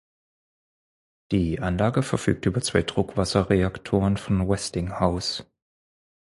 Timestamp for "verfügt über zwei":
2.01-2.81